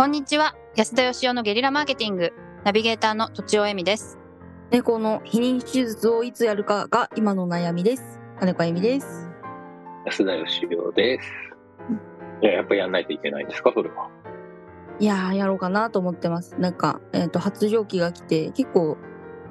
[0.00, 2.32] こんにちは安田義雄のゲリラマーケティング
[2.64, 4.18] ナビゲーターの土地尾恵美です
[4.70, 8.18] 猫の避妊手術をいつやるかが今の悩みです。
[8.38, 9.28] 金子あゆみです。
[10.06, 11.30] 安田義雄です。
[12.40, 14.08] いや、やっぱやんないといけないんですか、それは。
[14.98, 16.58] いやー、やろうかなと思ってます。
[16.58, 18.96] なんか、えっ、と、発情期が来て、結構、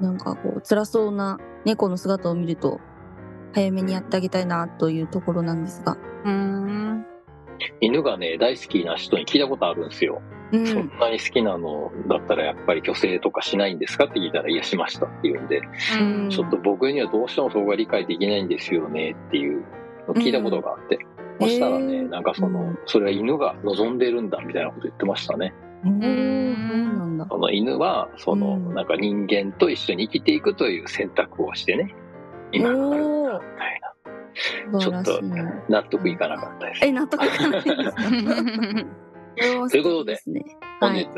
[0.00, 2.80] なんかこう、辛そうな猫の姿を見ると、
[3.52, 5.96] 早めにやってあげたいなというところなんですが。
[6.24, 7.06] うーん
[7.80, 10.20] 犬がね、大好きな人に聞いたことあるんですよ。
[10.52, 10.66] うん。
[10.66, 15.60] そんなに好きなのだったらやっぱり虚勢とかしないんですかって聞いたら、いや、しましたって言うんで、
[16.00, 19.60] うんちょっと僕にはどうしてもそこが理解できないんですよねっていう
[20.08, 20.98] のを聞いたことがあって。
[21.40, 25.54] そしたらね、なんかその、うんそれは犬が望んでるんだみたいなこと言ってましたね。
[27.28, 31.94] その犬は、その、うんなんか人間と一緒に生きていくという選択をしてね、
[32.52, 34.80] 今があるんだみたいな。
[34.80, 35.70] 素晴らしい。
[35.72, 36.84] 納得いかなかったです。
[36.84, 37.94] え、納得いかないですか？
[39.36, 40.18] ということで。
[40.80, 41.08] 本日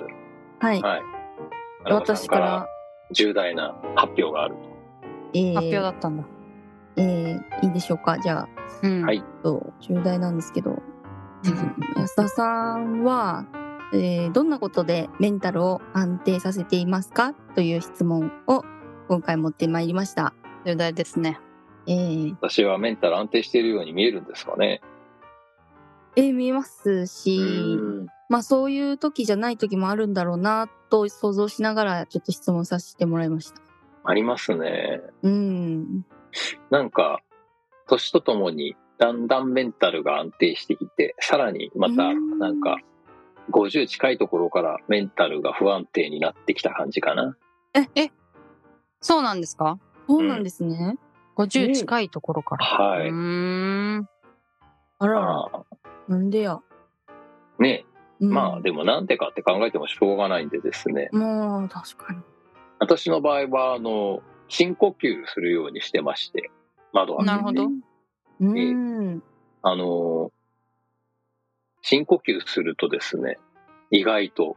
[0.61, 1.03] はい。、はい。
[1.85, 2.67] 私から
[3.11, 4.61] 重大な発表があると。
[5.35, 6.25] えー発表だったんだ
[6.97, 8.19] えーいいでしょうか？
[8.19, 8.49] じゃあ、
[8.83, 10.83] うんはいと重大なんですけど、
[11.97, 13.47] 安田さんは、
[13.95, 17.35] えーどんなことでメンタルを安定させていますか？
[17.55, 18.63] という質問を
[19.09, 20.35] 今回持ってまいりました。
[20.65, 21.41] 重大ですね
[21.87, 24.81] えー私はメンタル安定しているように見えるんですかね。
[26.17, 33.61] えー見えますし、うんまあそういう時じゃない時もあるんだろうなと想像しながらちょっと質問させてもらいました。
[34.05, 35.03] ありますね。
[35.23, 36.07] うん。
[36.71, 37.21] なんか、
[37.89, 42.79] 年とともにだんだんメンタルが安定してきて、さらにまたうんなんか、
[43.51, 47.37] 50近いところからメンタルが不安定になってきた感じかな。
[49.03, 49.79] そうなんですか？
[50.09, 50.97] そうなんですね。
[51.37, 53.09] 50近いところからはい。
[53.09, 54.09] うーん
[55.01, 55.62] あらら、まあ、
[56.13, 56.61] なんでや。
[57.59, 57.85] ね、
[58.21, 61.09] うんまあでもなんでかって考えてもしょうがないんでですね。
[61.13, 62.21] もう確かに。
[62.79, 66.51] 私の場合は、あの、深呼吸するようにしてまして、
[66.93, 67.71] 窓開けてなるほど
[68.41, 69.23] うん。
[69.63, 70.33] あの、
[71.81, 73.39] 深呼吸するとですね、
[73.91, 74.57] 意外と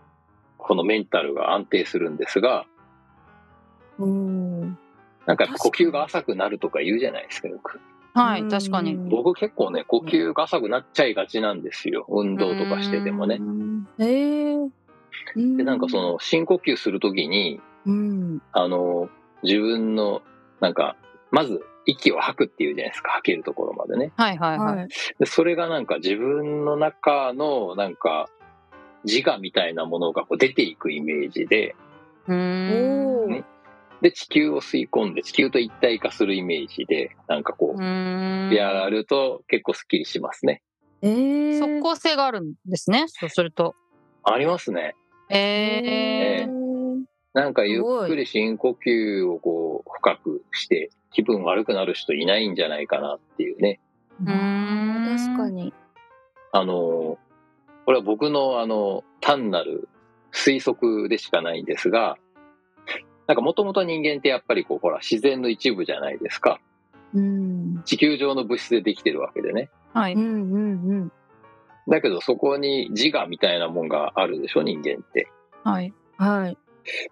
[0.58, 2.66] このメンタルが安定するんですが、
[4.00, 4.78] うん。
[5.26, 7.80] なんか呼吸が浅くなるとか言うじゃないですか、よく。
[8.16, 12.06] はいうん確かに僕結構ね、呼吸が浅くなっちゃいがちなんですよ。
[12.10, 13.44] 運動とかしててもねう。
[13.44, 14.58] んええ
[15.36, 18.42] で、なんかその深呼吸するときに、うん。
[18.52, 19.10] あの、
[19.44, 20.22] 自分の、
[20.60, 20.96] なんか、
[21.32, 24.12] まず息を吐くっていうじゃないですか、吐けるところまでね。
[24.16, 24.88] はいはいはいはい。
[25.20, 28.30] でそれがなんか自分の中の、なんか、
[29.04, 31.76] 自我みたいなものがこう出ていくイメージで、
[32.28, 33.28] うーんおお。
[33.28, 33.44] ね
[34.02, 40.62] で、地球を吸い込んで、地球と一体化するイメージで、なんかこうう、やると結構スッキリしますね。
[41.02, 43.76] ええ即効性があるんですねそうすると
[44.24, 44.96] ありますね。
[45.30, 46.50] ええ
[47.34, 53.80] なんかゆっくり深呼吸をこう、深くして、気分悪くなる人いないんじゃないかなっていうね。
[54.22, 55.74] うーん確かに。
[56.54, 56.74] あの、
[57.86, 59.90] これは僕のあの、単なる
[60.34, 62.18] 推測でしかないんですが、
[63.28, 66.60] なんかもともと人間ってやっぱりこう、ほら、自然の一部じゃないですか。
[67.14, 67.82] うん。
[67.86, 69.70] 地球上の物質でできてるわけでね。
[69.94, 71.12] はいうんうん
[71.88, 75.30] だけどそこに自我みたいなもんがあるでしょ、人間って。
[75.64, 76.28] はいうん。
[76.28, 76.58] はい。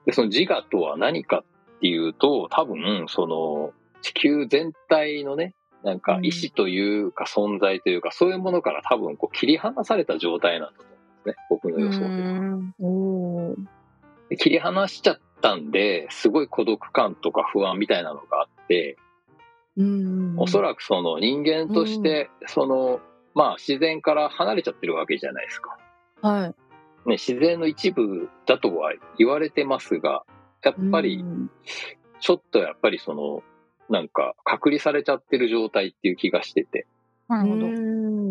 [0.05, 1.43] で、その自我とは何か
[1.77, 5.53] っていうと、多分、その、地球全体のね、
[5.83, 11.45] なんかうん意志というか存在というか、そういうものから多分こう切り離された状態なんだと思うんですね。
[11.49, 12.05] 僕のう予想で。
[12.05, 12.87] ーんお
[13.51, 13.55] お。
[14.29, 18.97] で切り離しちゃったんで、すごい孤独感とか不安みたいなのがあって、
[19.75, 20.35] うん。
[20.37, 23.01] おそらくその人間として、その、
[23.35, 25.77] まあ自然から離れちゃってるわけじゃないですか。
[26.21, 27.09] はい。
[27.09, 30.23] ね、自然の一部だとは言われてますが、
[30.63, 31.51] やっぱりうん
[32.21, 33.43] ちょっとやっぱりその、
[33.89, 36.87] なんか隔離されちゃってる状態っていう気がしてて。
[37.27, 38.22] なるほどうん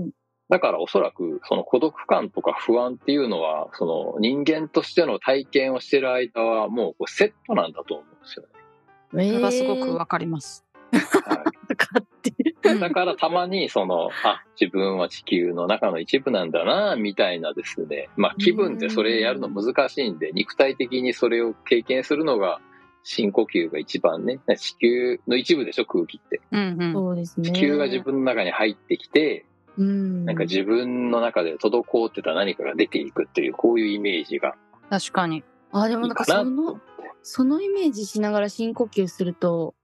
[0.53, 9.29] だからおそらくその孤独感とか不安っていうのは、その人間としての体験をしてる間はもうこうセットなんだと思うんですよね。
[9.33, 10.63] それはすごくわかります
[10.93, 12.79] はい。
[12.81, 18.11] だからたまにその、あ、自分は地球の中の一部なんだな、みたいなですね。
[18.19, 22.61] まあ気分でそれやるの難しいんで、肉体的にそれを経験するのが
[23.05, 24.39] 深呼吸が一番ね。
[24.59, 26.43] 地球の一部でしょ、空気って。
[26.51, 27.51] うんうんそうですね。
[27.51, 29.47] 地球が自分の中に入ってきて、
[29.79, 30.25] うん。
[30.25, 34.55] なんか自分の中で滞ってた何かが出ていくっていう、こういうイメージが
[34.91, 35.43] 確かに
[35.73, 36.81] あ、でもいいなんかその。
[37.25, 39.75] そのイメージしながら深呼吸すると、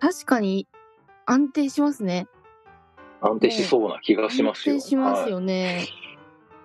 [0.00, 0.68] 確かに
[1.24, 2.28] 安定しますね。
[3.20, 4.74] 安定しそうな気がしますよ。
[4.74, 5.86] 安定しますはいよね。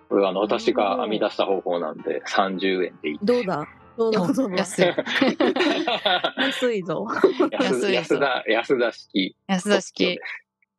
[0.10, 3.20] これはあの私が編み出した方法なんで30円でいい。
[3.24, 3.66] どうだ？
[3.98, 4.34] どうだ？
[4.34, 4.58] どうだ？
[4.58, 4.86] 安い。
[6.38, 7.08] 安いぞ。
[7.52, 9.36] 安い安田、安田式。
[9.48, 10.20] 安田式。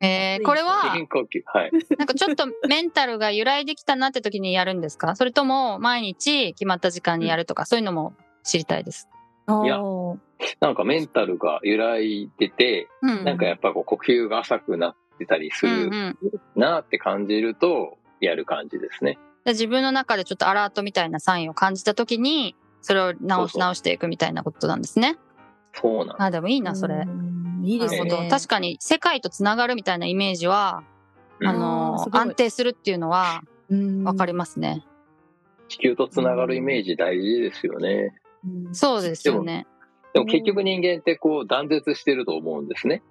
[0.04, 0.68] えー、これは。
[0.74, 1.00] はい。
[1.98, 5.16] なんかちょっとメンタルが揺らいできたなって時にやるんですか？
[5.16, 9.08] それとも毎日決まった時間にやるとか、そういうのも知りたいです。
[9.48, 9.78] いや
[10.60, 13.24] なんかメンタルが揺らいでて、うん。
[13.24, 16.18] なんかやっぱこう呼吸が浅くなってたりすうんうるん。
[16.56, 19.18] なって感じると、やる感じですね。
[19.44, 25.16] で自分の中でちょっとアラートみたいなサインを感じた時に、それを直し直していくみたいなことなんですね。
[25.74, 26.94] そうなんあ、でもいいな、それ。
[26.94, 27.33] うん
[27.64, 28.30] いいですなるほどね。
[28.30, 30.82] 確かに世界とつながるみたいなイメージは、
[31.40, 34.86] うんあの安定するっていうのはにわかりますね。
[35.68, 38.14] 地球とつながるイメージ大事ですよね。
[38.72, 39.66] そうですよね。
[40.12, 43.02] でも結局人間ってこう断絶してると思うんですね。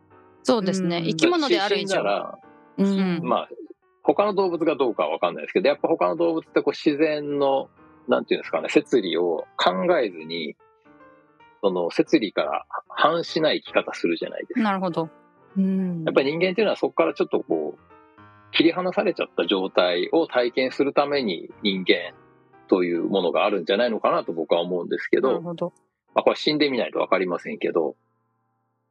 [0.44, 0.97] そうですね。
[0.97, 2.01] うん生き物である以上。
[2.01, 2.38] ら、
[2.77, 2.85] うん。
[2.85, 3.50] うんまあ、
[4.03, 7.69] 他の動物がどうかはわかんないですけど、やっぱ他の動物ってこう自然の、
[8.07, 10.55] なんていうんですかね、摂理を考えずに、
[11.63, 14.62] その摂理から反しない生き方するじゃないですか。
[14.62, 15.10] なるほど。
[15.57, 22.13] うんやっぱり人間っていうのはそこからちょっとこう、切り離されちゃった状態を体験するために人間
[22.68, 25.74] というものがあるんじゃないのかなと僕は思うんですけど、なるほど。
[26.13, 27.95] まあこれ死んでみないとわかりませんけど、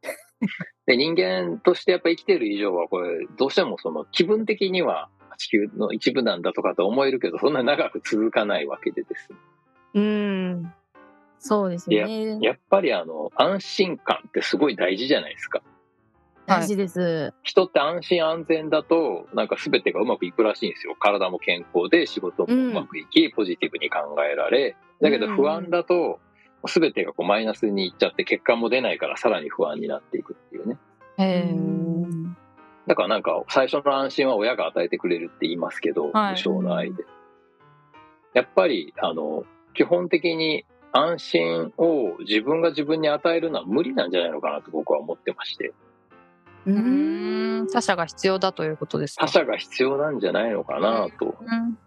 [0.87, 9.39] で人間としてやっぱ生きてる以上はこれどうしてもその気分的には地球の一部なんだとかと思えるけどそんなに長く続かないわけでですね
[9.95, 10.73] うん。
[11.43, 12.39] そうですよね。
[12.41, 15.61] やっぱりあの安心感ってすごい大事じゃないですか。
[16.47, 17.35] 大事です。
[17.43, 20.95] 人って安心安全だとなんか全てがうまくいくらしいんですよ。
[20.99, 24.77] 体も健康で仕事もうまくいき、ポジティブに考えられ。
[25.01, 26.21] だけど不安だと
[26.69, 30.79] 全てがこうマイナスにいっちゃって結果も出ないからさらに不安になっていくっていうね。
[31.19, 31.45] へ
[32.87, 37.03] だからなんか最初の安心は親が与えてくれるって言いますけど、はい無償の愛で。
[38.33, 45.73] やっぱりあの基本的に安心を自分が自分に与えるのは無理なんじゃないのかなと僕は思ってまして。
[46.67, 47.69] うん。
[47.73, 49.27] 他者が必要だということですか？
[49.27, 51.37] 他者が必要なんじゃないのかなと。
[51.41, 51.79] うん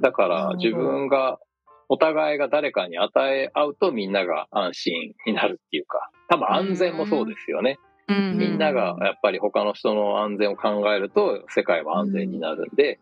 [0.00, 1.40] だから自分が、
[1.88, 7.80] お互いが誰かに与え合うとみんなが安心になるっていうか、多分安全もそうですよね。
[8.06, 13.00] うんみんながやっぱり他の人の安全を考えると世界は安全になるんで、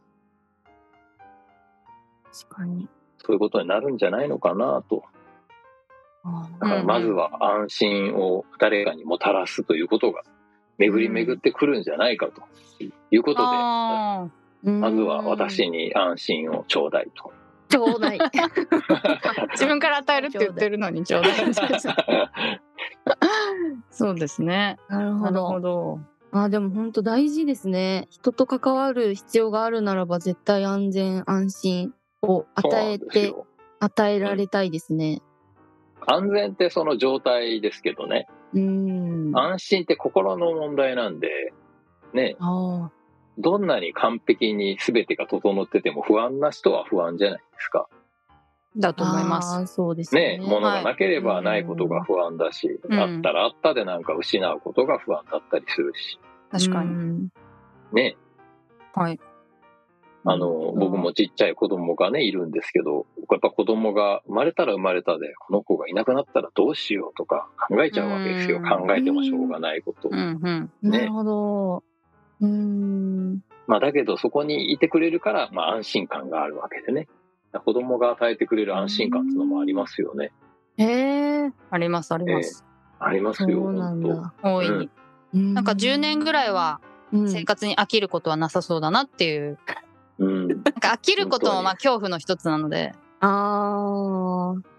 [2.33, 2.89] 確かに。
[3.19, 5.05] そういうことになるんじゃないのかなと。
[6.27, 7.31] あだからまずは
[7.61, 10.23] 安心を誰かにもたらすということが
[10.77, 12.43] 巡り巡ってくるんじゃないかと
[13.11, 17.33] いうことで、あーまずは私に安心をちょうだいと。
[17.69, 18.19] ちょうだい。
[18.19, 18.31] ー
[19.53, 21.33] 自分から与えるって言ってるのにちょうだい。
[23.91, 24.79] そうですね。
[24.89, 26.01] なるほなるほど。
[26.33, 26.41] ど。
[26.41, 28.09] あでも本当大事ですね。
[28.11, 33.47] 人と関わる必要があるならば絶対安全安心を与えてよ
[33.79, 35.21] 与えられたいですね。
[36.07, 39.33] 安全ってその状態ですけどね、うん。
[39.35, 41.29] あ安心って心の問題なんで、
[42.15, 42.91] ね、あ
[43.39, 47.89] どんなに完璧に全てが整ってても不安な人は不安じゃないですか。
[48.77, 49.75] だと思います。
[49.75, 50.39] そうですね。
[50.39, 56.19] ね、物がなければないことが不安だし、うんあったらあったでなんか失うことが不安だったりするし、
[56.51, 56.95] 確かに。
[56.95, 57.31] に。
[57.93, 58.17] ね、
[58.95, 59.21] はい。
[60.29, 68.59] あの、僕もちっちゃい子供がね、いるんですけど、やっぱ子供が生まれたら生まれたで、この子がいなくなったらどうしようとか考えちゃうわけですよ。
[68.59, 70.11] うん考えてもしょうがないことを。
[70.13, 70.71] うんうん。
[70.83, 71.85] ねなるほど。
[72.41, 73.41] うん。
[73.69, 77.07] まあだけどそこにいてくれるから、まあ安心感があるわけでね。
[77.65, 80.33] 子供が与えてくれる安心感っていうのもありますよね。
[80.77, 81.53] へえ。
[81.71, 82.65] ありますあります。
[82.99, 84.35] ありますそよ、本だ。
[84.43, 84.91] 大いに。
[85.33, 86.81] ななんか10年ぐらいは
[87.13, 89.59] うん生活に飽きることはなさそうだなっていう。
[90.67, 92.93] なんか飽きることもまあ恐怖の一つなので。
[93.21, 94.77] ああ。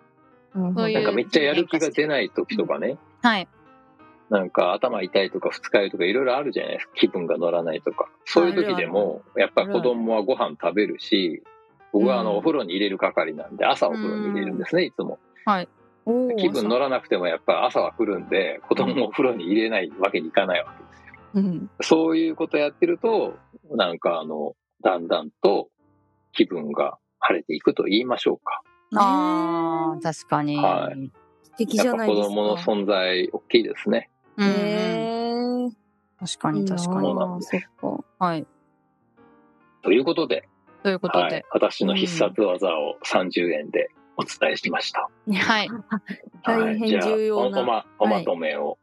[0.54, 2.98] そういうなんかめっちゃやる気が出ない時とかね。
[3.22, 3.48] はい。
[4.30, 6.92] なんか頭痛いとか二日酔いとかいろいろあるじゃないですか。
[6.96, 8.10] 気分が乗らないとか。
[8.26, 11.44] そういう時でも、やっぱり子供はご飯食べるし、
[11.94, 15.20] 僕はあうんのお風呂に入れる係なんで、朝お風呂に入れるんですね、いつも。
[16.06, 21.14] おー気分乗らなくてもやっぱ朝は来るんで、子供をお風呂に入れないわけにいかないわけですよ。
[21.36, 21.70] うん。
[21.82, 23.38] そういうことやってると、
[23.72, 25.70] なんかあの、だんだんと
[26.34, 28.62] 気分が晴れていくと言いましょうか。
[28.96, 30.58] ああ、確かに。
[30.58, 30.92] は
[31.44, 32.28] 素敵じゃないですか。
[32.28, 34.10] 子供の存在大きいですね。
[34.38, 35.70] うんうんへえ。
[36.20, 37.16] 確かに確かそうに。
[37.16, 38.26] なんですそっか。
[38.26, 38.46] はい。
[39.84, 40.48] ということで、
[40.84, 45.10] ということはいで。、私の必殺技を30円でお伝えしました。
[45.32, 45.70] はい。
[46.44, 48.78] 大変重要なおおまおまとめを。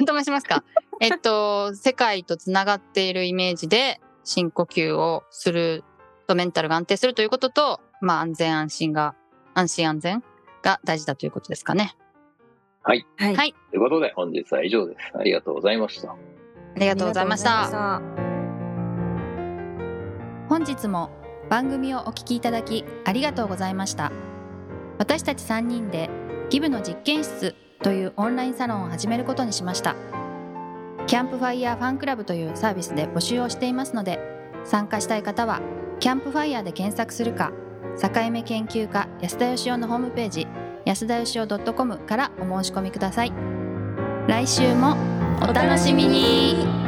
[0.00, 0.64] おとめしますか。
[1.00, 5.84] えっと、世界とつながっているイメージで深呼吸をする
[6.32, 9.14] とメンタルが安定するということと、まあ安全安心が、
[9.54, 10.24] 安心安全
[10.62, 11.94] が大事だということですかね。
[12.82, 13.06] はい。
[13.16, 13.36] はい。
[13.36, 14.98] はいということで、本日は以上です。
[15.14, 16.12] ありがとうございました。
[16.12, 16.16] あ
[16.76, 17.68] りがとうございました。
[17.70, 18.02] た。
[20.48, 21.10] 本日も
[21.48, 24.12] 番組をお聞きいただきありがとうございました
[24.98, 26.10] 私たち3人で
[26.50, 29.96] ギブの実験室というオンラインサロンを始めることにしました
[31.06, 34.18] キャンプファイヤーファンクラブというサービスで募集をしていますので
[34.64, 35.60] 参加したい方は
[36.02, 37.52] キャンプファイヤーで検索するか
[37.96, 40.48] 境目研究家安田義雄のホームページ
[40.84, 43.32] 安田義雄 .com からお申し込みください。
[44.26, 44.96] 来週も
[45.40, 46.81] お楽しみに。